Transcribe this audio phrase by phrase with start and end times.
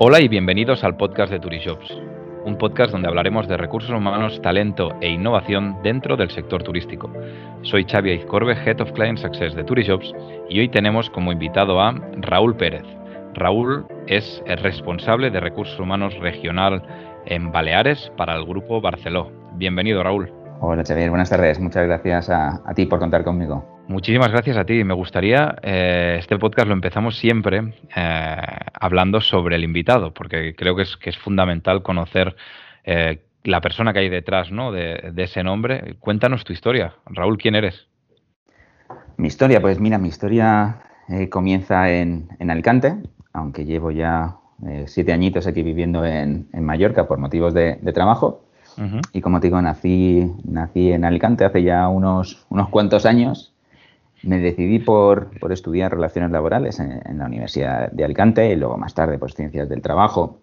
[0.00, 1.92] Hola y bienvenidos al podcast de Turishops,
[2.44, 7.10] un podcast donde hablaremos de recursos humanos, talento e innovación dentro del sector turístico.
[7.62, 10.14] Soy Xavi Aizcorbe, Head of Client Success de Turishops
[10.48, 12.84] y hoy tenemos como invitado a Raúl Pérez.
[13.34, 16.80] Raúl es el responsable de recursos humanos regional
[17.26, 19.32] en Baleares para el grupo Barceló.
[19.54, 20.32] Bienvenido, Raúl.
[20.60, 21.10] Hola, Xavier.
[21.10, 21.58] Buenas tardes.
[21.58, 23.77] Muchas gracias a, ti por contar conmigo.
[23.88, 24.84] Muchísimas gracias a ti.
[24.84, 28.36] Me gustaría, eh, este podcast lo empezamos siempre eh,
[28.74, 32.36] hablando sobre el invitado, porque creo que es, que es fundamental conocer
[32.84, 34.72] eh, la persona que hay detrás ¿no?
[34.72, 35.96] de, ese nombre.
[36.00, 36.96] Cuéntanos tu historia.
[37.06, 37.88] Raúl, ¿quién eres?
[39.16, 40.82] Mi historia, pues mira, mi historia
[41.30, 42.94] comienza en, Alicante,
[43.32, 44.36] aunque llevo ya
[44.84, 48.44] siete añitos aquí viviendo en, Mallorca por motivos de trabajo.
[49.12, 53.54] Y como te digo, nací, nací en Alicante hace ya unos, unos cuantos años.
[54.22, 58.94] Me decidí por, por estudiar relaciones laborales en, la Universidad de Alicante y luego más
[58.94, 60.40] tarde pues ciencias del trabajo,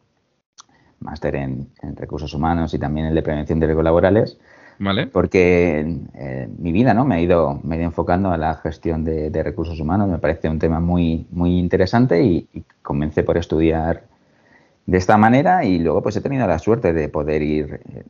[1.00, 4.38] máster en, recursos humanos y también el de prevención de riesgos laborales.
[4.78, 5.08] Vale.
[5.08, 7.06] Porque eh, mi vida ¿no?
[7.06, 10.10] me, ha ido, me enfocando a la gestión de, recursos humanos.
[10.10, 14.04] Me parece un tema muy, muy interesante y, y comencé por estudiar
[14.86, 18.04] de esta manera y luego pues he tenido la suerte de poder ir eh,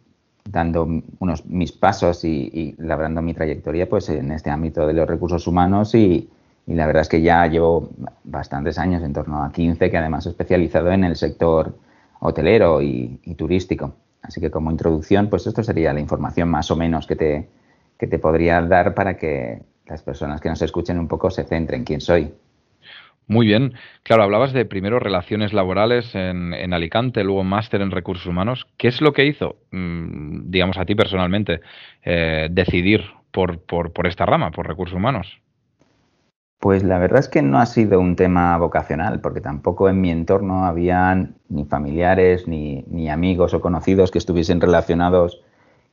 [0.50, 0.88] dando
[1.20, 5.96] unos mis pasos y, labrando mi trayectoria pues en este ámbito de los recursos humanos
[5.96, 6.30] y,
[6.68, 7.90] la verdad es que ya llevo
[8.24, 11.78] bastantes años, en torno a 15, que además he especializado en el sector
[12.22, 13.94] hotelero y, turístico.
[14.24, 17.50] Así que como introducción, pues esto sería la información más o menos que te,
[18.00, 21.82] que te podría dar para que las personas que nos escuchen un poco se centren
[21.82, 22.34] en quién soy.
[23.28, 23.74] Muy bien.
[24.04, 28.68] Claro, hablabas de primero relaciones laborales en, Alicante, luego máster en recursos humanos.
[28.78, 31.62] ¿Qué es lo que hizo, mm, digamos, a ti personalmente,
[32.04, 35.42] eh, decidir por, por, esta rama, por recursos humanos?
[36.60, 40.12] Pues la verdad es que no ha sido un tema vocacional, porque tampoco en mi
[40.12, 45.42] entorno habían ni familiares, ni, ni amigos o conocidos que estuviesen relacionados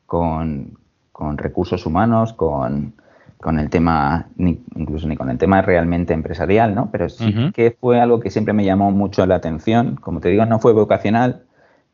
[0.07, 0.79] con,
[1.13, 2.95] con recursos humanos, con,
[3.43, 6.91] con el tema, ni, incluso ni con el tema realmente empresarial, ¿no?
[6.93, 9.97] Pero sí que fue algo que siempre me llamó mucho la atención.
[9.97, 11.43] Como te digo, no fue vocacional,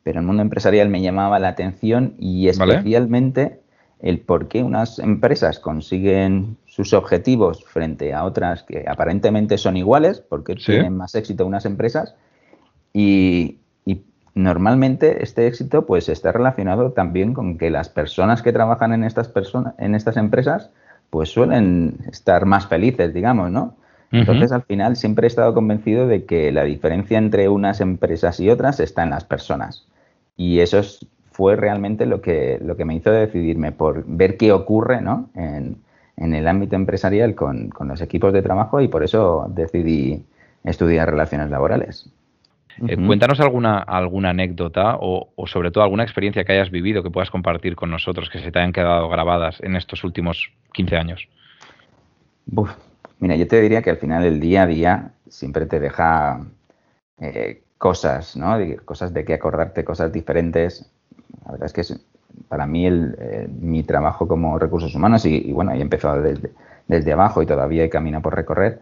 [0.02, 3.60] pero el mundo empresarial me llamaba la atención y especialmente
[4.00, 10.20] el por qué unas empresas consiguen sus objetivos frente a otras que aparentemente son iguales,
[10.20, 12.14] porque tienen más éxito unas empresas
[12.92, 14.02] y, y
[14.34, 19.28] normalmente este éxito pues está relacionado también con que las personas que trabajan en estas
[19.28, 20.70] personas en estas empresas
[21.10, 23.74] pues suelen estar más felices, digamos, ¿no?
[24.10, 28.48] Entonces, al final, siempre he estado convencido de que la diferencia entre unas empresas y
[28.48, 29.86] otras está en las personas.
[30.34, 30.80] Y eso
[31.30, 35.28] fue realmente lo que, lo que me hizo decidirme por ver qué ocurre ¿no?
[35.34, 35.76] en,
[36.16, 40.24] en el ámbito empresarial con, con los equipos de trabajo y por eso decidí
[40.64, 42.10] estudiar relaciones laborales.
[42.86, 47.30] Eh, cuéntanos alguna, alguna anécdota o, sobre todo alguna experiencia que hayas vivido que puedas
[47.30, 51.28] compartir con nosotros, que se te hayan quedado grabadas en estos últimos 15 años.
[53.18, 56.40] mira, yo te diría que al final el día a día siempre te deja
[57.20, 58.56] eh, cosas, ¿no?
[58.84, 60.90] Cosas de qué acordarte, cosas diferentes.
[61.44, 62.00] La verdad es que es,
[62.48, 66.52] para mí el, eh, mi trabajo como recursos humanos, y, bueno, he empezado desde,
[66.86, 68.80] desde abajo y todavía hay camino por recorrer,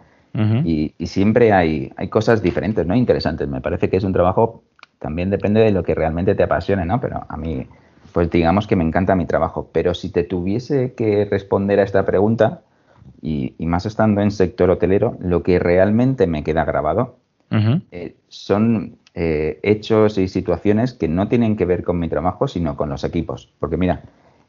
[0.65, 2.95] y, siempre hay, hay cosas diferentes, ¿no?
[2.95, 3.49] Interesantes.
[3.49, 4.63] Me parece que es un trabajo,
[4.99, 7.01] también depende de lo que realmente te apasione, ¿no?
[7.01, 7.67] Pero a mí,
[8.13, 9.71] pues digamos que me encanta mi trabajo.
[9.73, 12.63] Pero si te tuviese que responder a esta pregunta,
[13.23, 17.17] y, más estando en sector hotelero, lo que realmente me queda grabado
[17.91, 22.77] eh, son eh, hechos y situaciones que no tienen que ver con mi trabajo, sino
[22.77, 23.53] con los equipos.
[23.59, 24.03] Porque mira,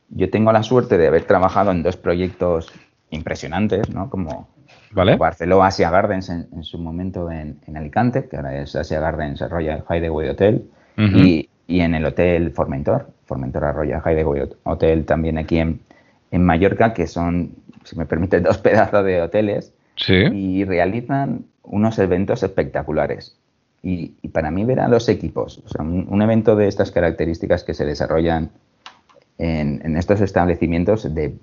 [0.09, 2.71] yo tengo la suerte de haber trabajado en dos proyectos
[3.09, 4.09] impresionantes, ¿no?
[4.09, 4.47] Como
[4.91, 5.15] ¿Vale?
[5.15, 10.29] Barceló Asia Gardens en, su momento en, Alicante, que ahora es Asia Gardens Royal Hideaway
[10.29, 15.79] Hotel, y, en el Hotel Formentor, Formentor Royal Hideaway Hotel también aquí en,
[16.31, 17.51] Mallorca, que son,
[17.84, 19.73] si me permite, dos pedazos de hoteles,
[20.07, 23.37] y realizan unos eventos espectaculares.
[23.83, 27.73] Y, para mí ver a los equipos, o sea, un, evento de estas características que
[27.73, 28.51] se desarrollan
[29.37, 31.35] en, en, estos establecimientos de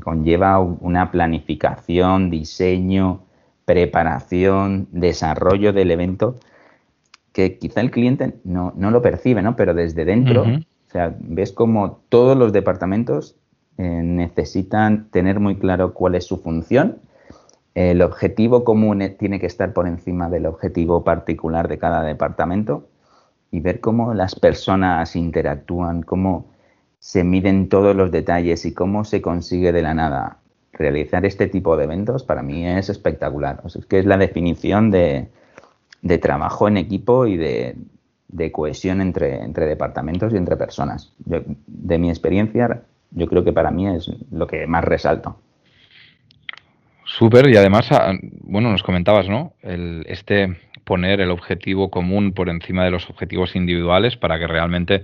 [0.00, 3.20] conlleva una planificación, diseño,
[3.64, 6.36] preparación, desarrollo del evento
[7.32, 9.56] que quizá el cliente no, lo percibe, ¿no?
[9.56, 13.36] Pero desde dentro, o sea, ves como todos los departamentos
[13.78, 16.98] eh, necesitan tener muy claro cuál es su función,
[17.74, 22.88] el objetivo común tiene que estar por encima del objetivo particular de cada departamento
[23.50, 26.46] y ver cómo las personas interactúan, cómo
[27.00, 30.36] se miden todos los detalles y cómo se consigue de la nada
[30.72, 33.60] realizar este tipo de eventos, para mí es espectacular.
[33.66, 35.28] es que es la definición de,
[36.20, 37.76] trabajo en equipo y de,
[38.28, 41.12] de cohesión entre, entre departamentos y entre personas.
[41.18, 45.36] de mi experiencia, yo creo que para mí es lo que más resalto.
[47.04, 48.12] Súper, y además, ah,
[48.42, 49.54] bueno, nos comentabas, ¿no?
[49.62, 55.02] El, este poner el objetivo común por encima de los objetivos individuales para que realmente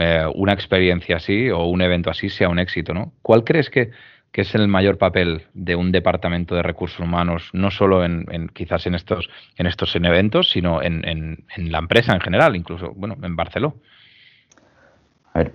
[0.00, 3.12] eh, una experiencia así o un evento así sea un éxito, ¿no?
[3.20, 3.90] ¿Cuál crees que,
[4.32, 8.94] es el mayor papel de un departamento de recursos humanos, no solo en, quizás en
[8.94, 13.74] estos, en estos eventos, sino en, en, la empresa en general, incluso, bueno, en Barcelona?
[15.34, 15.52] A ver,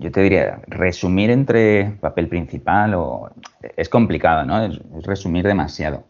[0.00, 3.30] yo te diría, resumir entre papel principal o
[3.76, 4.64] es complicado, ¿no?
[4.64, 6.04] Es, resumir demasiado.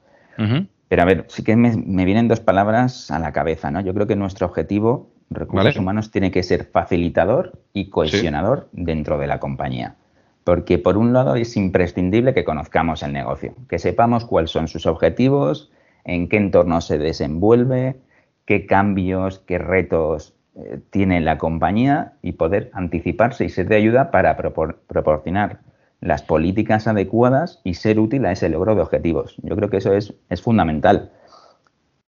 [0.88, 3.80] Pero a ver, sí que me, vienen dos palabras a la cabeza, ¿no?
[3.80, 9.26] Yo creo que nuestro objetivo, recursos humanos, tiene que ser facilitador y cohesionador dentro de
[9.26, 9.96] la compañía.
[10.44, 14.86] Porque por un lado es imprescindible que conozcamos el negocio, que sepamos cuáles son sus
[14.86, 15.70] objetivos,
[16.04, 17.96] en qué entorno se desenvuelve,
[18.44, 24.10] qué cambios, qué retos eh, tiene la compañía y poder anticiparse y ser de ayuda
[24.10, 25.60] para proporcionar
[26.00, 29.36] las políticas adecuadas y ser útil a ese logro de objetivos.
[29.42, 31.10] Yo creo que eso es, es fundamental.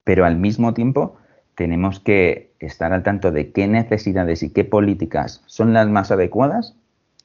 [0.03, 1.17] Pero al mismo tiempo
[1.55, 6.75] tenemos que estar al tanto de qué necesidades y qué políticas son las más adecuadas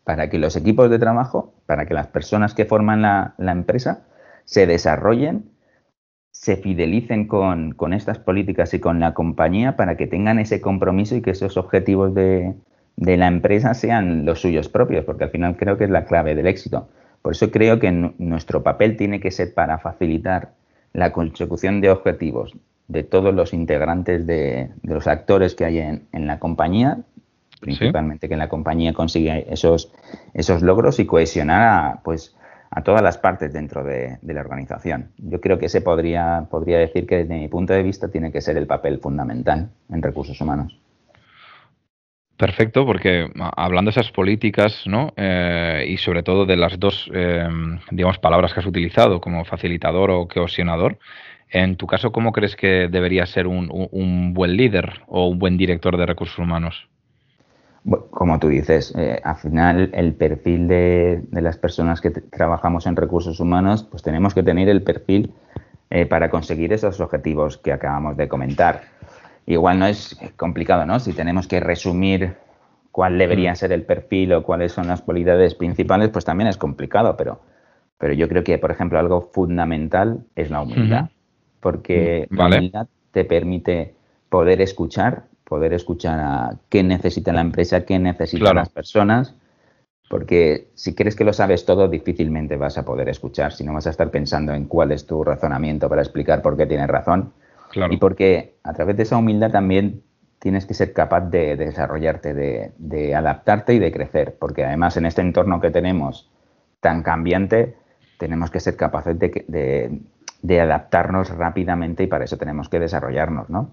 [0.04, 4.02] para que los equipos de trabajo, para que las personas que forman la, empresa
[4.44, 5.50] se desarrollen
[6.32, 11.22] se fidelicen con, estas políticas y con la compañía para que tengan ese compromiso y
[11.22, 12.54] que esos objetivos de,
[12.96, 16.46] la empresa sean los suyos propios, porque al final creo que es la clave del
[16.46, 16.88] éxito.
[17.20, 20.54] Por eso creo que nuestro papel tiene que ser para facilitar
[20.92, 22.56] la consecución de objetivos
[22.88, 26.98] de todos los integrantes de, los actores que hay en, la compañía,
[27.60, 29.92] principalmente que la compañía consiga esos,
[30.34, 32.34] esos logros y cohesionar a, pues,
[32.74, 35.10] a todas las partes dentro de, la organización.
[35.18, 38.40] Yo creo que ese podría, podría decir que desde mi punto de vista tiene que
[38.40, 40.78] ser el papel fundamental en recursos humanos.
[42.38, 45.12] Perfecto, porque hablando de esas políticas, ¿no?
[45.16, 47.46] Eh, y sobre todo de las dos, eh,
[47.90, 50.98] digamos, palabras que has utilizado, como facilitador o cohesionador,
[51.52, 55.96] en tu caso, ¿cómo crees que debería ser un buen líder o un buen director
[55.96, 56.88] de recursos humanos?
[57.84, 63.40] Como tú dices, eh, al final el perfil de, las personas que trabajamos en recursos
[63.40, 65.32] humanos, pues tenemos que tener el perfil
[65.90, 68.82] eh, para conseguir esos objetivos que acabamos de comentar.
[69.46, 71.00] Igual no es complicado, ¿no?
[71.00, 72.36] Si tenemos que resumir
[72.92, 73.56] cuál debería mm.
[73.56, 77.40] ser el perfil o cuáles son las cualidades principales, pues también es complicado, pero,
[77.98, 81.08] pero yo creo que, por ejemplo, algo fundamental es la humildad,
[81.62, 83.94] porque mm, la humildad te permite
[84.28, 89.34] poder escuchar poder escuchar a qué necesita la empresa, qué necesitan las personas,
[90.08, 93.86] porque si crees que lo sabes todo, difícilmente vas a poder escuchar, si no vas
[93.86, 97.34] a estar pensando en cuál es tu razonamiento para explicar por qué tienes razón.
[97.90, 100.02] Y porque a través de esa humildad también
[100.38, 105.20] tienes que ser capaz de, desarrollarte, de, adaptarte y de crecer, porque además en este
[105.20, 106.30] entorno que tenemos
[106.80, 107.76] tan cambiante,
[108.16, 110.00] tenemos que ser capaces de, de
[110.60, 113.70] adaptarnos rápidamente y para eso tenemos que desarrollarnos, ¿no?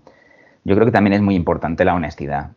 [0.63, 2.51] yo creo que también es muy importante la honestidad,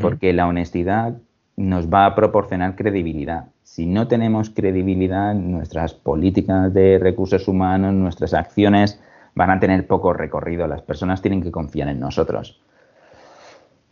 [0.00, 1.14] porque la honestidad
[1.56, 3.46] nos va a proporcionar credibilidad.
[3.62, 9.00] Si no tenemos credibilidad, nuestras políticas de recursos humanos, nuestras acciones
[9.34, 10.66] van a tener poco recorrido.
[10.66, 12.60] Las personas tienen que confiar en nosotros.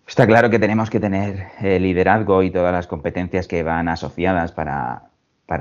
[0.06, 4.52] Está claro que tenemos que tener el liderazgo y todas las competencias que van asociadas
[4.52, 5.07] para,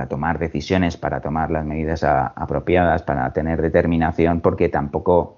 [0.09, 5.37] tomar decisiones, para tomar las medidas apropiadas, para tener determinación, porque tampoco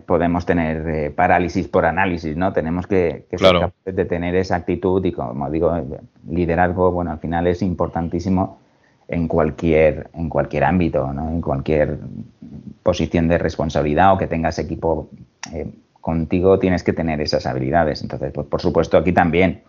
[0.00, 2.52] podemos tener eh, parálisis por análisis, ¿no?
[2.52, 5.72] Tenemos que, ser capaces de tener esa actitud y, como digo,
[6.28, 8.58] liderazgo, bueno, al final es importantísimo
[9.08, 11.28] en cualquier, en cualquier ámbito, ¿no?
[11.28, 11.98] En cualquier
[12.82, 15.08] posición de responsabilidad o que tengas equipo
[15.52, 15.68] eh,
[16.00, 18.02] contigo, tienes que tener esas habilidades.
[18.02, 19.62] Entonces, pues por supuesto, aquí también.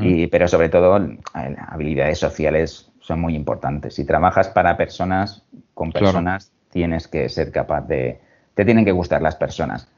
[0.00, 0.98] y, pero sobre todo,
[1.32, 3.94] habilidades sociales son muy importantes.
[3.94, 5.44] Si trabajas para personas,
[5.74, 8.20] con personas, tienes que ser capaz de,
[8.54, 9.88] te tienen que gustar las personas.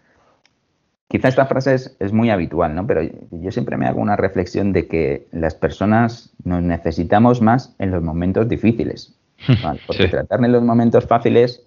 [1.09, 2.87] Quizá esta frase es, muy habitual, ¿no?
[2.87, 3.01] Pero
[3.31, 8.03] yo siempre me hago una reflexión de que las personas nos necesitamos más en los
[8.03, 9.19] momentos difíciles.
[9.87, 11.63] Porque tratar en los momentos fáciles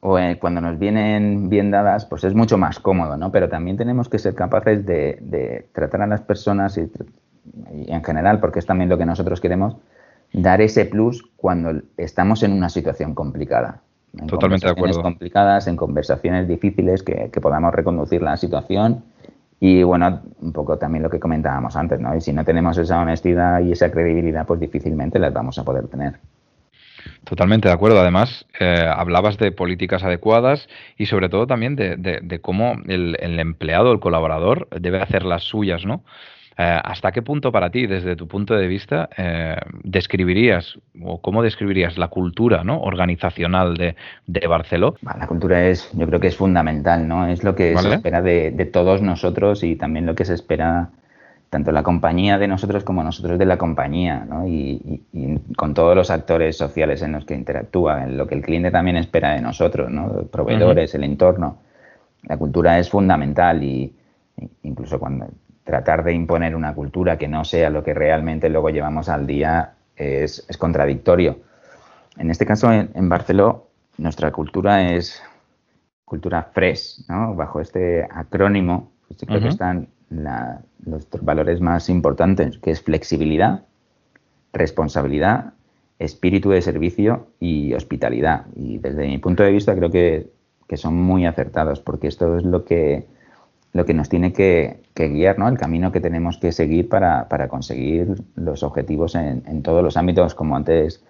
[0.00, 3.32] o cuando nos vienen bien dadas, pues es mucho más cómodo, ¿no?
[3.32, 6.90] Pero también tenemos que ser capaces de, tratar a las personas y,
[7.86, 9.76] en general, porque es también lo que nosotros queremos,
[10.34, 13.80] dar ese plus cuando estamos en una situación complicada.
[14.18, 15.00] En Totalmente de acuerdo.
[15.00, 19.02] complicadas, en conversaciones difíciles que, podamos reconducir la situación
[19.60, 22.14] y bueno, un poco también lo que comentábamos antes, ¿no?
[22.14, 25.88] Y si no tenemos esa honestidad y esa credibilidad, pues difícilmente las vamos a poder
[25.88, 26.14] tener.
[27.24, 28.00] Totalmente de acuerdo.
[28.00, 33.92] Además, eh, hablabas de políticas adecuadas y sobre todo también de, cómo el, el, empleado,
[33.92, 36.02] el colaborador, debe hacer las suyas, ¿no?
[36.56, 41.42] Eh, ¿Hasta qué punto para ti, desde tu punto de vista, eh, describirías o cómo
[41.42, 42.80] describirías la cultura ¿no?
[42.80, 43.96] organizacional de,
[44.26, 44.94] de Barceló?
[45.02, 47.26] La cultura es, yo creo que es fundamental, ¿no?
[47.26, 50.90] Es lo que se espera de, todos nosotros y también lo que se espera
[51.50, 54.46] tanto la compañía de nosotros como nosotros de la compañía, ¿no?
[54.48, 55.00] y,
[55.56, 58.96] con todos los actores sociales en los que interactúa, en lo que el cliente también
[58.96, 60.24] espera de nosotros, ¿no?
[60.24, 61.58] proveedores, el entorno.
[62.24, 63.92] La cultura es fundamental y
[64.64, 65.28] incluso cuando
[65.64, 69.74] tratar de imponer una cultura que no sea lo que realmente luego llevamos al día
[69.96, 71.38] es, contradictorio.
[72.18, 73.58] En este caso, en, en Barcelona,
[73.96, 75.22] nuestra cultura es
[76.04, 77.34] cultura fresh, ¿no?
[77.34, 83.62] Bajo este acrónimo, pues creo que están los valores más importantes, que es flexibilidad,
[84.52, 85.54] responsabilidad,
[85.98, 88.46] espíritu de servicio y hospitalidad.
[88.54, 90.30] Y desde mi punto de vista creo que,
[90.68, 93.06] que son muy acertados, porque esto es lo que
[93.74, 95.48] lo que nos tiene que, guiar, ¿no?
[95.48, 100.56] El camino que tenemos que seguir para, conseguir los objetivos en, todos los ámbitos, como
[100.56, 101.04] antes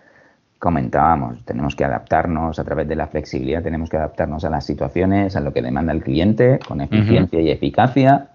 [0.59, 1.45] comentábamos.
[1.45, 5.41] Tenemos que adaptarnos a través de la flexibilidad, tenemos que adaptarnos a las situaciones, a
[5.41, 8.31] lo que demanda el cliente, con eficiencia y eficacia.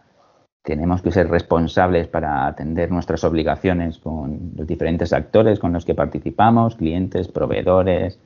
[0.62, 5.96] Tenemos que ser responsables para atender nuestras obligaciones con los diferentes actores con los que
[5.96, 8.20] participamos, clientes, proveedores,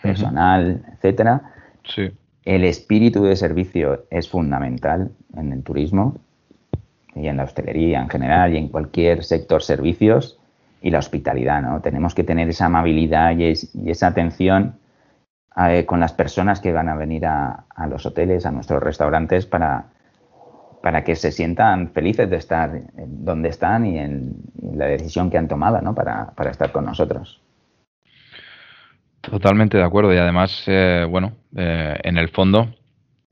[0.00, 1.52] personal, etcétera.
[1.84, 2.10] Sí.
[2.44, 6.16] El espíritu de servicio es fundamental en el turismo
[7.14, 10.38] y en la hostelería en general y en cualquier sector servicios
[10.80, 11.80] y la hospitalidad, ¿no?
[11.80, 13.52] Tenemos que tener esa amabilidad y,
[13.90, 14.76] esa atención
[15.56, 19.90] eh, con las personas que van a venir a, los hoteles, a nuestros restaurantes para,
[20.82, 24.36] para que se sientan felices de estar donde están y en,
[24.72, 25.94] la decisión que han tomado ¿no?
[25.94, 27.42] para, para estar con nosotros.
[29.20, 32.74] Totalmente de acuerdo y además, eh, bueno, eh, en el fondo,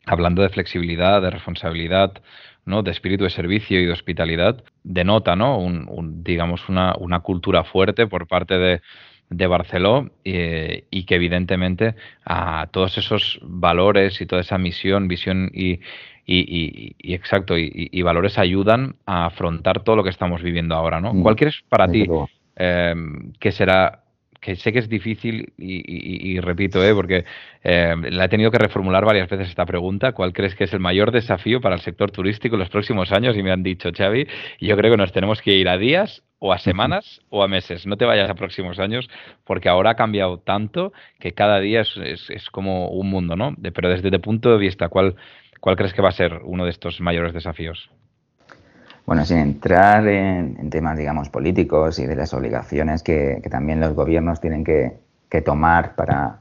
[0.06, 2.12] hablando de flexibilidad, de responsabilidad,
[2.64, 2.82] ¿no?
[2.82, 5.58] de espíritu de servicio y de hospitalidad, denota, ¿no?
[5.58, 8.82] Un, digamos, una, una, cultura fuerte por parte de,
[9.30, 11.94] de Barceló y que evidentemente
[12.26, 15.80] a todos esos valores y toda esa misión, visión y,
[16.26, 21.14] y, y, exacto, y, valores ayudan a afrontar todo lo que estamos viviendo ahora, ¿no?
[21.14, 21.22] Mm.
[21.22, 22.06] ¿Cuál crees para ti
[22.56, 22.94] eh,
[23.40, 24.02] que será
[24.40, 26.94] que sé que es difícil y, repito, ¿eh?
[26.94, 27.24] porque
[27.64, 30.80] eh, la he tenido que reformular varias veces esta pregunta, ¿cuál crees que es el
[30.80, 33.36] mayor desafío para el sector turístico en los próximos años?
[33.36, 34.26] Y me han dicho, Xavi,
[34.60, 37.86] yo creo que nos tenemos que ir a días o a semanas o a meses,
[37.86, 39.08] no te vayas a próximos años,
[39.44, 43.56] porque ahora ha cambiado tanto que cada día es, es, como un mundo, ¿no?
[43.74, 45.16] pero desde tu punto de vista, ¿cuál,
[45.60, 47.90] ¿cuál crees que va a ser uno de estos mayores desafíos?
[49.08, 54.38] Bueno, sin entrar en, temas, digamos, políticos y de las obligaciones que, también los gobiernos
[54.38, 54.98] tienen que,
[55.46, 56.40] tomar para,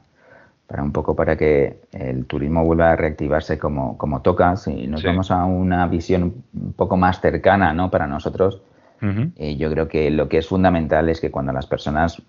[0.66, 4.54] para, un poco para que el turismo vuelva a reactivarse como, como toca.
[4.56, 7.90] Si nos vamos a una visión un poco más cercana ¿no?
[7.90, 8.60] para nosotros,
[9.00, 12.20] eh, yo creo que lo que es fundamental es que cuando las personas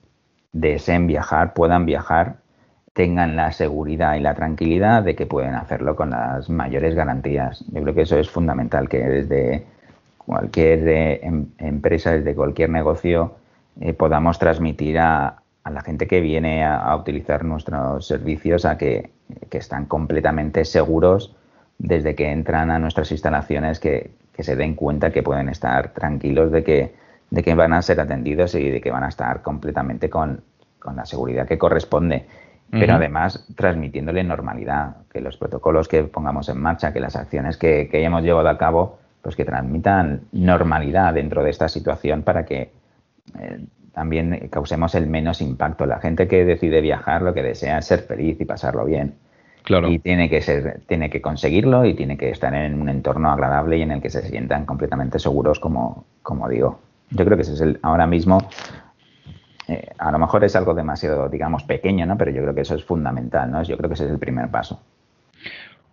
[0.53, 2.38] deseen viajar, puedan viajar,
[2.93, 7.65] tengan la seguridad y la tranquilidad de que pueden hacerlo con las mayores garantías.
[7.74, 9.78] Yo creo que eso es fundamental, que desde
[10.29, 13.33] cualquier eh, em, empresa, desde cualquier negocio,
[13.81, 19.09] eh, podamos transmitir a, la gente que viene a, utilizar nuestros servicios a que,
[19.51, 21.36] están completamente seguros
[21.79, 26.63] desde que entran a nuestras instalaciones, que, se den cuenta que pueden estar tranquilos de
[26.63, 26.93] que,
[27.29, 30.41] de que van a ser atendidos y de que van a estar completamente con,
[30.95, 32.25] la seguridad que corresponde.
[32.71, 37.89] Pero además transmitiéndole normalidad, que los protocolos que pongamos en marcha, que las acciones que,
[37.89, 42.71] que hayamos llevado a cabo pues que transmitan normalidad dentro de esta situación para que
[43.39, 45.85] eh, también causemos el menos impacto.
[45.85, 49.15] La gente que decide viajar lo que desea es ser feliz y pasarlo bien.
[49.63, 49.89] Claro.
[49.89, 53.77] Y tiene que ser, tiene que conseguirlo y tiene que estar en un entorno agradable
[53.77, 56.79] y en el que se sientan completamente seguros, como, como digo.
[57.11, 58.39] Yo creo que ese es el ahora mismo.
[59.67, 62.17] Eh, a lo mejor es algo demasiado, digamos, pequeño, ¿no?
[62.17, 63.61] Pero yo creo que eso es fundamental, ¿no?
[63.63, 64.81] Yo creo que ese es el primer paso.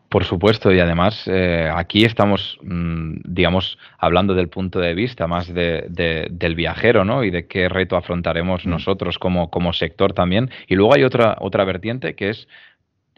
[0.08, 5.52] Por supuesto, y además eh, aquí estamos, mm, digamos, hablando del punto de vista más
[5.52, 7.24] de, del viajero, ¿no?
[7.24, 8.70] Y de qué reto afrontaremos mm.
[8.70, 10.50] nosotros como, como sector también.
[10.68, 12.48] Y luego hay otra, otra vertiente que es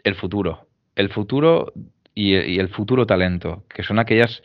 [0.03, 0.67] el futuro.
[0.95, 1.73] El futuro
[2.15, 4.41] y, el futuro talento, que son aquellas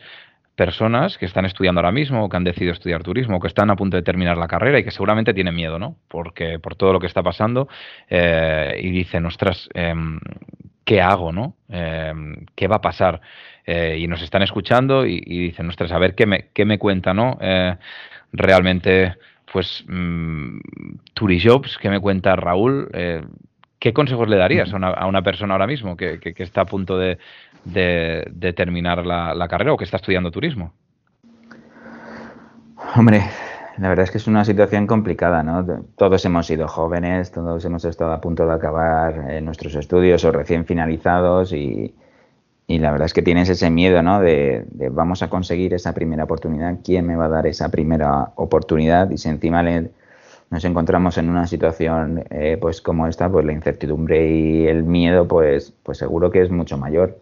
[0.55, 3.69] personas que están estudiando ahora mismo o que han decidido estudiar turismo o que están
[3.69, 5.97] a punto de terminar la carrera y que seguramente tienen miedo, ¿no?
[6.07, 7.67] Porque por todo lo que está pasando
[8.09, 10.19] eh, y dicen, ostras, em,
[10.85, 11.55] ¿qué hago, no?
[11.67, 13.19] Em, ¿Qué va a pasar?
[13.65, 17.13] Eh, y nos están escuchando y, dicen, ostras, a ver qué me, qué me cuenta,
[17.13, 17.37] ¿no?
[17.41, 17.75] Eh,
[18.31, 19.15] realmente
[19.51, 20.59] pues mm,
[21.13, 23.23] Turijobs, que me cuenta Raúl, eh,
[23.79, 27.17] ¿qué consejos le darías a una, persona ahora mismo que, está a punto de,
[28.53, 30.73] terminar la, carrera o que está estudiando turismo?
[32.95, 33.21] Hombre,
[33.77, 35.65] la verdad es que es una situación complicada, ¿no?
[35.97, 40.31] Todos hemos sido jóvenes, todos hemos estado a punto de acabar eh, nuestros estudios o
[40.31, 41.93] recién finalizados y,
[42.67, 44.21] la verdad es que tienes ese miedo, ¿no?
[44.21, 49.09] De, vamos a conseguir esa primera oportunidad, ¿quién me va a dar esa primera oportunidad?
[49.11, 49.61] Y si encima
[50.49, 55.27] nos encontramos en una situación eh, pues como esta, pues la incertidumbre y el miedo,
[55.27, 57.19] pues, pues seguro que es mucho mayor.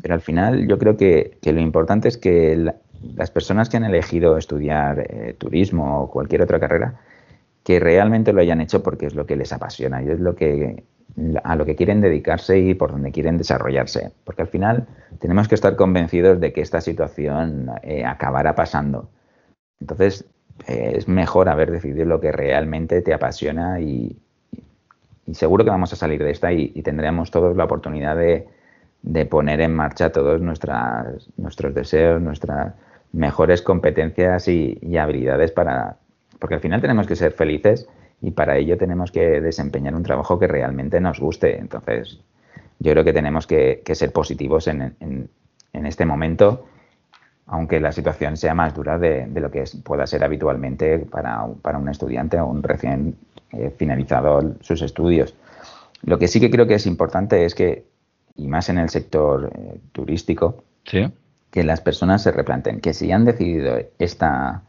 [0.00, 2.72] Pero al final yo creo que, que lo importante es que
[3.16, 7.00] las personas que han elegido estudiar eh, turismo o cualquier otra carrera,
[7.64, 10.84] que realmente lo hayan hecho porque es lo que les apasiona y es lo que
[11.42, 14.12] a lo que quieren dedicarse y por donde quieren desarrollarse.
[14.24, 14.86] Porque al final
[15.18, 19.10] tenemos que estar convencidos de que esta situación eh, acabará pasando.
[19.80, 20.24] Entonces,
[20.66, 24.16] eh, es mejor haber decidido lo que realmente te apasiona y,
[25.32, 28.46] seguro que vamos a salir de esta y, tendremos todos la oportunidad de,
[29.26, 32.74] poner en marcha todos nuestras, nuestros deseos, nuestras
[33.12, 35.96] mejores competencias y, habilidades para...
[36.38, 37.88] Porque al final tenemos que ser felices
[38.20, 41.58] y para ello tenemos que desempeñar un trabajo que realmente nos guste.
[41.58, 42.20] Entonces,
[42.78, 45.28] yo creo que tenemos que, ser positivos en,
[45.72, 46.66] este momento,
[47.46, 52.38] aunque la situación sea más dura de, lo que pueda ser habitualmente para, un estudiante
[52.38, 53.16] o un recién
[53.52, 55.34] eh, finalizado sus estudios.
[56.02, 57.84] Lo que sí que creo que es importante es que,
[58.36, 61.10] y más en el sector eh, turístico, ¿Sí?
[61.50, 64.62] Que las personas se replanten que si han decidido esta,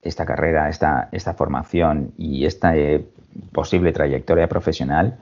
[0.00, 3.04] esta carrera, esta, esta formación y esta eh,
[3.52, 5.18] posible trayectoria profesional,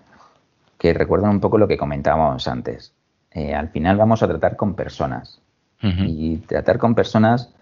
[0.79, 2.93] que recuerden un poco lo que comentábamos antes.
[3.33, 5.40] Eh, al final vamos a tratar con personas
[5.83, 7.55] y tratar con personas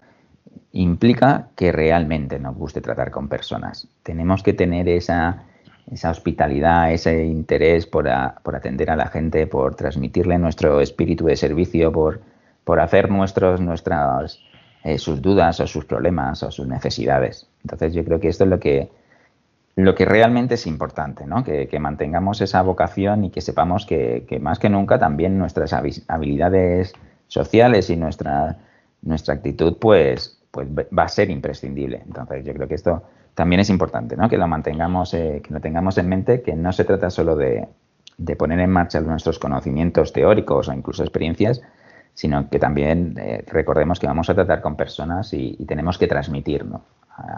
[0.73, 3.87] implica que realmente nos guste tratar con personas.
[4.02, 5.45] Tenemos que tener esa,
[5.90, 8.09] esa hospitalidad, ese interés por,
[8.43, 12.21] por atender a la gente, por transmitirle nuestro espíritu de servicio, por
[12.69, 14.41] por hacer nuestros, nuestras,
[14.85, 17.49] eh, sus dudas o sus problemas o sus necesidades.
[17.63, 18.91] Entonces yo creo que esto es lo que,
[19.75, 21.43] lo que realmente es importante, ¿no?
[21.45, 26.93] que, mantengamos esa vocación y que sepamos que, más que nunca también nuestras habilidades
[27.26, 28.59] sociales y nuestra,
[29.00, 32.02] nuestra actitud pues, pues va a ser imprescindible.
[32.04, 33.02] Entonces yo creo que esto
[33.33, 34.28] también es importante, ¿no?
[34.28, 37.67] que lo mantengamos, eh, que lo tengamos en mente, que no se trata solo de,
[38.19, 41.63] de poner en marcha nuestros conocimientos teóricos o incluso experiencias,
[42.19, 46.67] sino que también eh, recordemos que vamos a tratar con personas y, tenemos que transmitir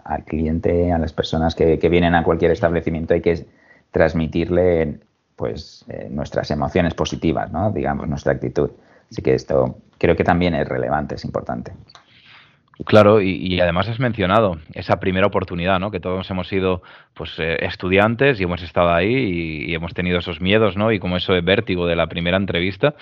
[0.06, 3.44] al cliente, a las personas que, vienen a cualquier establecimiento, hay que
[3.90, 5.00] transmitirle
[5.36, 7.70] pues eh, nuestras emociones positivas, ¿no?
[7.70, 8.70] digamos, nuestra actitud.
[9.10, 11.72] Así que esto creo que también es relevante, es importante.
[12.86, 15.90] Claro, y, además has mencionado esa primera oportunidad, ¿no?
[15.90, 16.80] Que todos hemos sido
[17.12, 20.90] pues eh, estudiantes y hemos estado ahí y, y, hemos tenido esos miedos, ¿no?
[20.90, 22.94] Y como eso de vértigo de la primera entrevista.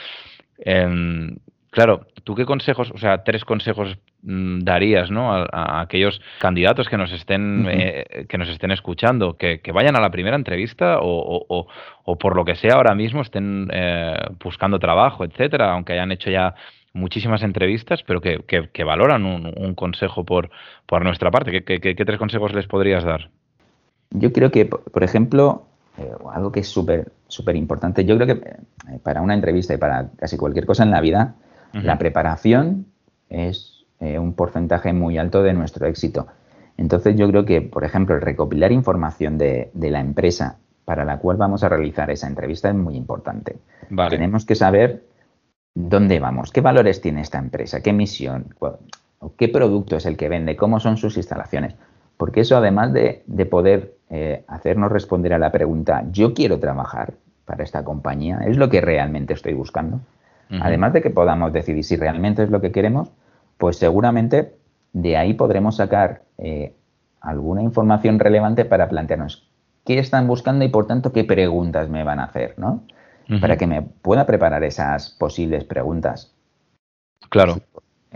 [0.58, 1.36] Em,
[1.70, 5.32] Claro, ¿tú qué consejos, o sea, tres consejos mm, darías ¿no?
[5.32, 10.10] a, aquellos candidatos que nos estén, eh, que nos estén escuchando, que, vayan a la
[10.10, 11.66] primera entrevista o,
[12.18, 16.54] por lo que sea ahora mismo estén eh, buscando trabajo, etcétera, aunque hayan hecho ya
[16.94, 20.50] muchísimas entrevistas, pero que, valoran un, consejo por,
[20.86, 21.62] por nuestra parte?
[21.62, 23.30] ¿Qué, qué, tres consejos les podrías dar?
[24.10, 25.66] Yo creo que, por ejemplo,
[25.98, 28.56] eh, algo que es súper súper importante, yo creo que
[29.02, 31.34] para una entrevista y para casi cualquier cosa en la vida,
[31.72, 32.86] la preparación
[33.28, 36.26] es eh, un porcentaje muy alto de nuestro éxito.
[36.76, 41.36] Entonces yo creo que, por ejemplo, el recopilar información de, la empresa para la cual
[41.36, 43.56] vamos a realizar esa entrevista es muy importante.
[44.08, 45.04] Tenemos que saber
[45.74, 48.54] dónde vamos, qué valores tiene esta empresa, qué misión,
[49.36, 51.74] qué producto es el que vende, cómo son sus instalaciones.
[52.16, 57.64] Porque eso, además de, poder eh, hacernos responder a la pregunta, yo quiero trabajar para
[57.64, 60.00] esta compañía, es lo que realmente estoy buscando.
[60.50, 63.10] Además de que podamos decidir si realmente es lo que queremos,
[63.58, 64.54] pues seguramente
[64.92, 66.72] de ahí podremos sacar eh,
[67.20, 69.48] alguna información relevante para plantearnos
[69.84, 72.82] qué están buscando y por tanto qué preguntas me van a hacer, ¿no?
[73.42, 76.34] Para que me pueda preparar esas posibles preguntas.
[77.28, 77.56] Claro.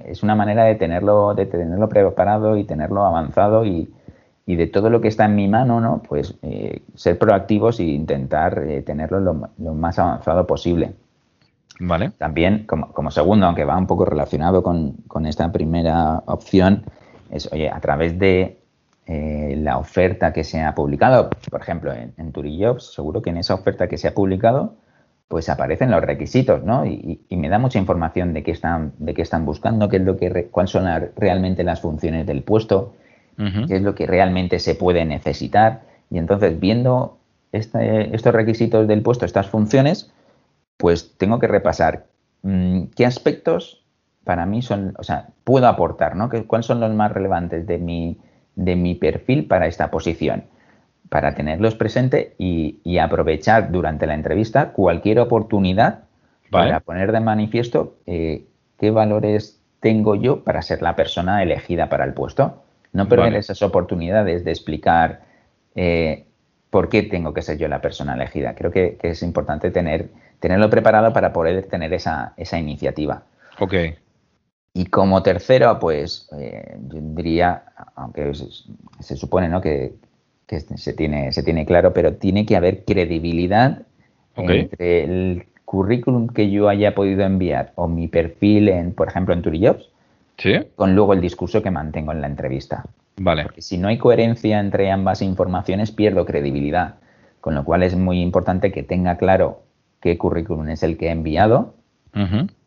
[0.04, 3.92] Es una manera de tenerlo, de tenerlo preparado y tenerlo avanzado y,
[4.46, 6.02] de todo lo que está en mi mano, ¿no?
[6.02, 10.94] Pues eh, ser proactivos e intentar eh, tenerlo lo, más avanzado posible.
[11.80, 12.12] Vale.
[12.18, 16.84] También, como, segundo, aunque va un poco relacionado con, esta primera opción,
[17.30, 18.58] es, oye, a través de
[19.06, 23.38] eh, la oferta que se ha publicado, por ejemplo, en, en Turijobs, seguro que en
[23.38, 24.76] esa oferta que se ha publicado,
[25.32, 26.84] pues aparecen los requisitos, ¿no?
[26.84, 30.18] Y, me da mucha información de qué están, de qué están buscando, qué es lo
[30.18, 30.84] que, cuáles son
[31.16, 32.92] realmente las funciones del puesto.
[33.38, 35.84] qué es lo que realmente se puede necesitar.
[36.10, 37.16] Y entonces, viendo
[37.50, 40.12] este, estos requisitos del puesto, estas funciones,
[40.76, 42.06] pues tengo que repasar
[42.42, 43.84] mm, qué aspectos
[44.24, 46.30] para mí son, o sea, puedo aportar, ¿no?
[46.46, 48.18] ¿Cuáles son los más relevantes de mi,
[48.54, 50.44] de mi perfil para esta posición?
[51.08, 56.04] Para tenerlos presente y, aprovechar durante la entrevista cualquier oportunidad
[56.50, 58.44] para poner de manifiesto eh,
[58.78, 62.62] qué valores tengo yo para ser la persona elegida para el puesto.
[62.92, 65.22] No perder esas oportunidades de explicar
[65.74, 66.26] eh,
[66.70, 68.54] por qué tengo que ser yo la persona elegida.
[68.54, 70.10] Creo que, es importante tener,
[70.42, 73.22] tenerlo preparado para poder tener esa, esa iniciativa.
[73.60, 73.74] Ok.
[74.74, 77.62] Y como tercero, pues eh, yo diría,
[77.94, 79.60] aunque se, supone ¿no?
[79.60, 79.94] que,
[80.48, 83.82] se, tiene, se tiene claro, pero tiene que haber credibilidad
[84.36, 89.42] entre el currículum que yo haya podido enviar o mi perfil, en, por ejemplo, en
[89.42, 89.90] Turijobs,
[90.38, 90.54] ¿Sí?
[90.74, 92.84] con luego el discurso que mantengo en la entrevista.
[93.16, 93.44] Vale.
[93.44, 96.96] Porque si no hay coherencia entre ambas informaciones, pierdo credibilidad.
[97.40, 99.62] Con lo cual es muy importante que tenga claro
[100.02, 101.74] qué currículum es el que he enviado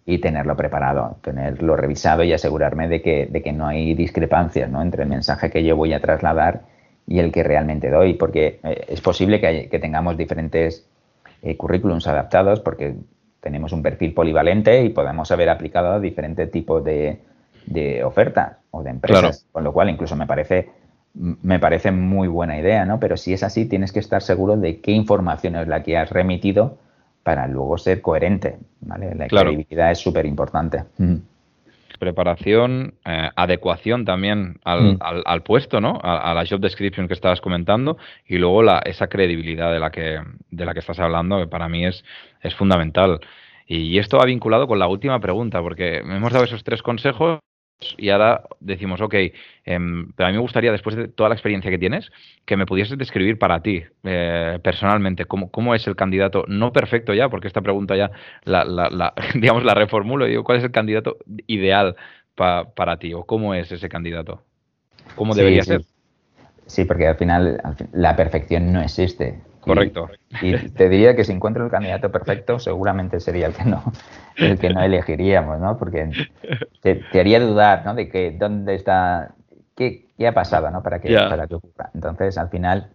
[0.08, 4.82] y tenerlo preparado, tenerlo revisado y asegurarme de que, de que no hay discrepancias ¿no?
[4.82, 6.62] entre el mensaje que yo voy a trasladar
[7.06, 8.14] y el que realmente doy.
[8.14, 10.88] Porque eh, es posible que, que tengamos diferentes
[11.44, 12.96] eh, currículums adaptados porque
[13.40, 17.20] tenemos un perfil polivalente y podemos haber aplicado a diferentes tipos de,
[18.04, 20.70] ofertas o de empresas, con lo cual incluso me parece
[21.14, 23.00] me parece muy buena idea, ¿no?
[23.00, 26.10] Pero si es así, tienes que estar seguro de qué información es la que has
[26.10, 26.78] remitido
[27.26, 29.16] para luego ser coherente, ¿vale?
[29.16, 30.84] La credibilidad es súper importante
[31.98, 35.44] preparación, eh, adecuación también al, mm.
[35.44, 35.98] puesto, ¿no?
[36.04, 40.20] A, la job description que estabas comentando y luego la, esa credibilidad de la que
[40.52, 42.04] de la que estás hablando que para mí es,
[42.42, 43.22] es fundamental.
[43.66, 47.40] Y, esto va vinculado con la última pregunta porque hemos dado esos tres consejos
[47.98, 49.14] y ahora decimos, ok,
[49.66, 52.12] em, pero a mí me gustaría, después de toda la experiencia que tienes,
[52.46, 57.14] que me pudieses describir para ti, eh, personalmente, cómo, cómo, es el candidato, no perfecto
[57.14, 58.12] ya, porque esta pregunta ya,
[58.44, 61.96] la, la, digamos, la reformulo y digo, ¿cuál es el candidato ideal
[62.36, 64.44] para ti o cómo es ese candidato?
[65.16, 65.82] ¿Cómo debería ser?
[66.66, 67.62] Sí, porque al final
[67.94, 69.40] la perfección no existe.
[69.66, 70.10] Correcto.
[70.42, 73.84] Y, te diría que si encuentro el candidato perfecto, seguramente sería el que no,
[74.38, 75.78] el que no elegiríamos, ¿no?
[75.78, 76.10] Porque
[76.82, 77.96] te, haría dudar, ¿no?
[77.96, 79.34] De que dónde está,
[79.76, 80.84] qué, qué ha pasado, ¿no?
[80.84, 81.90] Para que, para que ocurra.
[81.94, 82.90] Entonces, al final,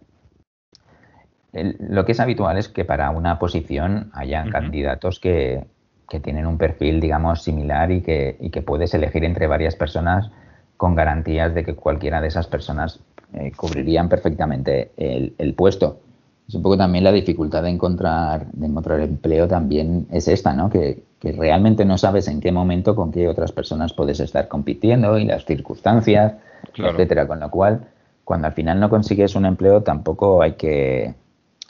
[1.53, 5.65] lo que es habitual es que para una posición haya candidatos que,
[6.09, 10.31] que, tienen un perfil, digamos, similar y que, y que puedes elegir entre varias personas
[10.77, 13.01] con garantías de que cualquiera de esas personas
[13.33, 15.99] eh, cubrirían perfectamente el, el puesto
[16.47, 20.69] es un poco también la dificultad de encontrar, de encontrar empleo también es esta, ¿no?
[20.69, 25.25] Que, realmente no sabes en qué momento con qué otras personas puedes estar compitiendo y
[25.25, 26.33] las circunstancias,
[26.75, 27.27] etcétera.
[27.27, 27.85] Con lo cual,
[28.23, 31.13] cuando al final no consigues un empleo, tampoco hay que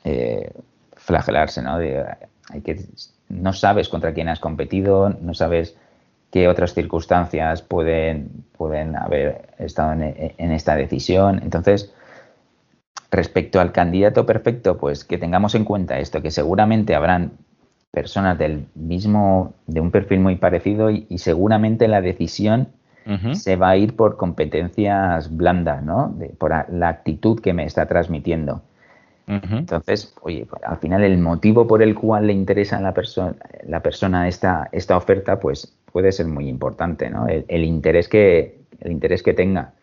[0.06, 0.54] eh,
[0.94, 1.76] flagelarse, ¿no?
[1.76, 2.80] hay que,
[3.28, 5.76] no sabes contra quién has competido, no sabes
[6.32, 11.42] qué otras circunstancias pueden, pueden haber estado en, en esta decisión.
[11.44, 11.94] Entonces,
[13.12, 17.34] Respecto al candidato perfecto, pues que tengamos en cuenta esto, que seguramente habrán
[17.92, 22.70] personas del mismo, de un perfil muy parecido y, seguramente la decisión
[23.34, 26.16] se va a ir por competencias blandas, ¿no?
[26.38, 28.62] por la actitud que me está transmitiendo.
[29.28, 33.36] Entonces, oye, pues, al final el motivo por el cual le interesa a la, persona
[33.66, 37.28] la persona esta, esta oferta, pues puede ser muy importante, ¿no?
[37.28, 39.74] El, interés, que, el interés que tenga.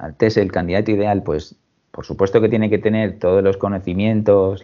[0.00, 1.56] Antes el candidato ideal, pues
[1.96, 4.62] por supuesto que tiene que tener todos los conocimientos,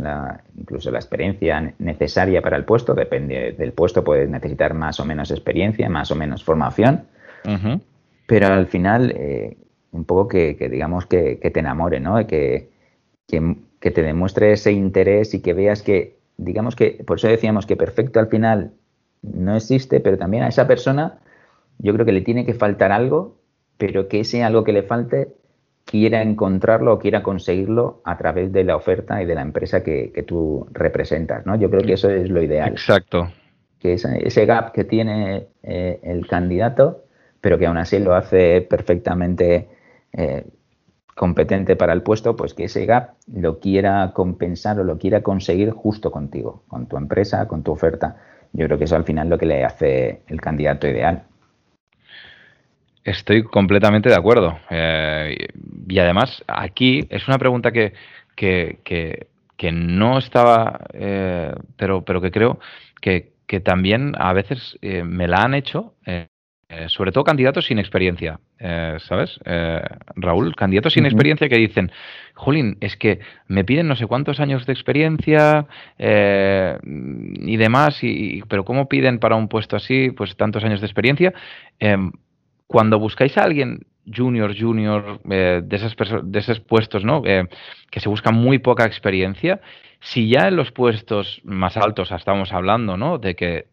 [0.54, 5.30] incluso la experiencia necesaria para el puesto, depende del puesto, puedes necesitar más o menos
[5.30, 7.06] experiencia, más o menos formación,
[8.26, 9.56] pero al final eh,
[9.92, 12.26] un poco que, digamos que, te enamore, ¿no?
[12.26, 12.68] Que,
[13.26, 17.76] que, te demuestre ese interés y que veas que, digamos que, por eso decíamos que
[17.76, 18.72] perfecto al final
[19.22, 21.18] no existe, pero también a esa persona
[21.78, 23.38] yo creo que le tiene que faltar algo,
[23.78, 25.28] pero que ese algo que le falte
[25.84, 30.24] quiera encontrarlo o quiera conseguirlo a través de la oferta y de la empresa que,
[30.26, 31.56] tú representas, ¿no?
[31.56, 32.70] Yo creo que eso es lo ideal.
[32.70, 33.30] Exacto.
[33.78, 37.04] Que ese, gap que tiene eh, el candidato,
[37.40, 39.68] pero que aún así lo hace perfectamente
[40.12, 40.44] eh,
[41.14, 45.70] competente para el puesto, pues que ese gap lo quiera compensar o lo quiera conseguir
[45.70, 48.16] justo contigo, con tu empresa, con tu oferta.
[48.52, 51.24] Yo creo que eso al final es lo que le hace el candidato ideal.
[53.04, 54.58] Estoy completamente de acuerdo.
[54.70, 55.48] Eh,
[55.92, 57.92] y además, aquí es una pregunta que,
[58.34, 62.58] que, que, no estaba, eh, pero, pero que creo
[63.02, 66.28] que, que también a veces eh, me la han hecho eh,
[66.86, 68.40] sobre todo candidatos sin experiencia,
[69.06, 69.38] ¿sabes?
[70.16, 71.92] Raúl, candidatos sin experiencia que dicen,
[72.32, 75.66] Jolín, es que me piden no sé cuántos años de experiencia
[75.98, 81.34] y demás, y, pero ¿cómo piden para un puesto así, pues tantos años de experiencia?
[81.78, 82.12] Em,
[82.66, 87.22] cuando buscáis a alguien junior, junior, de, esas de esos puestos, ¿no?
[87.22, 89.60] que se busca muy poca experiencia,
[90.00, 93.18] si ya en los puestos más altos estamos hablando, ¿no?
[93.18, 93.66] De que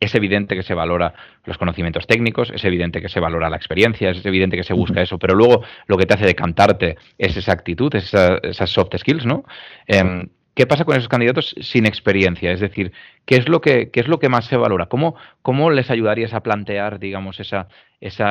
[0.00, 4.10] es evidente que se valora los conocimientos técnicos, es evidente que se valora la experiencia,
[4.10, 7.52] es evidente que se busca eso, pero luego lo que te hace decantarte es esa
[7.52, 9.44] actitud, esas soft skills, ¿no?
[9.86, 12.52] Em, ¿Qué pasa con esos candidatos sin experiencia?
[12.52, 12.92] Es decir,
[13.24, 14.86] ¿qué es lo que, más se valora?
[14.86, 17.66] ¿Cómo, ¿Cómo les ayudarías a plantear, digamos, esa,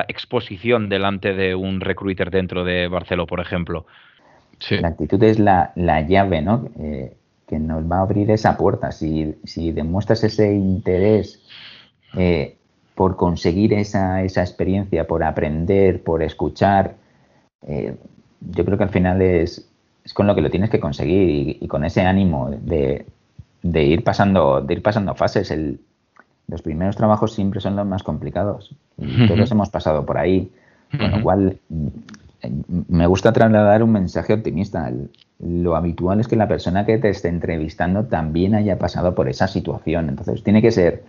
[0.08, 3.86] exposición delante de un recruiter dentro de Barceló, por ejemplo?
[4.70, 6.70] La actitud es la, llave, ¿no?
[6.80, 7.14] Eh,
[7.46, 8.94] que nos va a abrir esa puerta.
[8.94, 9.36] Si,
[9.74, 11.42] demuestras ese interés
[12.16, 12.56] eh,
[12.96, 16.96] por conseguir esa, esa, experiencia, por aprender, por escuchar,
[17.68, 17.98] eh,
[18.40, 19.73] yo creo que al final es,
[20.04, 23.06] es, con lo que lo tienes que conseguir y, con ese ánimo de,
[23.62, 25.52] de, ir pasando, de ir pasando fases.
[25.52, 25.80] El,
[26.48, 30.52] los primeros trabajos siempre son los más complicados y todos hemos pasado por ahí,
[30.98, 31.58] con lo cual
[32.90, 34.92] me gusta trasladar un mensaje optimista.
[35.40, 39.48] Lo habitual es que la persona que te esté entrevistando también haya pasado por esa
[39.48, 40.10] situación.
[40.10, 41.04] Entonces, tiene que ser,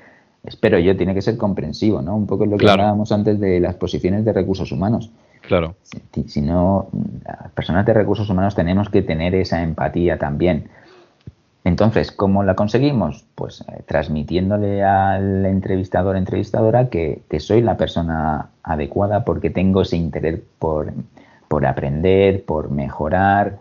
[0.45, 2.17] espero yo, tiene que ser comprensivo, ¿no?
[2.17, 5.11] Un poco lo que hablábamos antes de las posiciones de recursos humanos.
[5.49, 5.77] Claro.
[6.27, 6.89] Si, no,
[7.55, 10.69] personas de recursos humanos tenemos que tener esa empatía también.
[11.65, 13.25] Entonces, ¿cómo la conseguimos?
[13.35, 20.41] Pues eh, transmitiéndole al entrevistador, entrevistadora, que, soy la persona adecuada porque tengo ese interés
[20.59, 20.93] por
[21.49, 23.59] por aprender, por mejorar,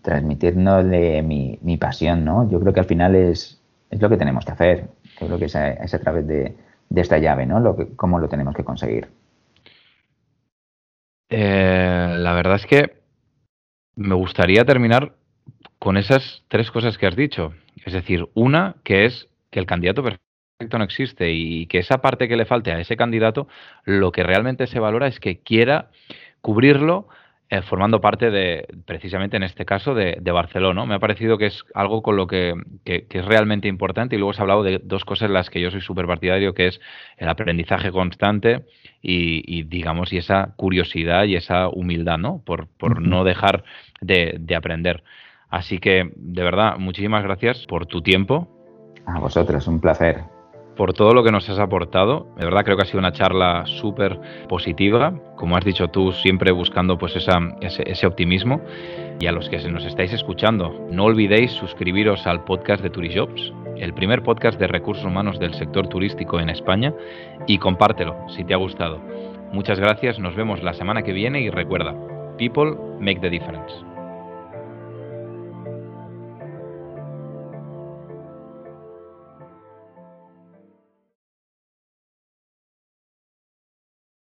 [0.00, 2.48] transmitiéndole mi, mi, pasión, ¿no?
[2.48, 3.60] Yo creo que al final es,
[3.90, 4.88] es lo que tenemos que hacer.
[5.18, 6.56] Creo que es a, través de,
[6.88, 7.76] de, esta llave, ¿no?
[7.96, 9.08] Cómo lo tenemos que conseguir.
[11.30, 12.98] Eh, la verdad es que
[13.96, 15.16] me gustaría terminar
[15.78, 17.54] con esas tres cosas que has dicho.
[17.84, 22.28] Es decir, una que es que el candidato perfecto no existe y que esa parte
[22.28, 23.48] que le falte a ese candidato,
[23.84, 25.90] lo que realmente se valora es que quiera
[26.40, 27.08] cubrirlo
[27.50, 30.84] eh, formando parte de, precisamente en este caso, de, Barcelona.
[30.84, 32.52] Me ha parecido que es algo con lo que,
[32.84, 35.70] es realmente importante y luego se ha hablado de dos cosas en las que yo
[35.70, 36.80] soy súper partidario, que es
[37.16, 38.66] el aprendizaje constante
[39.00, 42.42] y, digamos, y esa curiosidad y esa humildad, ¿no?
[42.44, 43.64] Por, por no dejar
[44.02, 45.02] de, de aprender.
[45.48, 48.46] Así que, de verdad, muchísimas gracias por tu tiempo.
[49.06, 50.37] A vosotros, un placer
[50.78, 52.28] por todo lo que nos has aportado.
[52.36, 56.52] De verdad creo que ha sido una charla súper positiva, como has dicho tú, siempre
[56.52, 58.62] buscando pues esa, ese, optimismo.
[59.18, 63.92] Y a los que nos estáis escuchando, no olvidéis suscribiros al podcast de Turijobs, el
[63.92, 66.94] primer podcast de recursos humanos del sector turístico en España,
[67.48, 69.00] y compártelo si te ha gustado.
[69.52, 71.96] Muchas gracias, nos vemos la semana que viene y recuerda,
[72.36, 73.87] people make the difference.